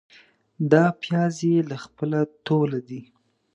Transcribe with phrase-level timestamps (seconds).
[0.71, 3.01] دا پیاز يې له خپله توله دي.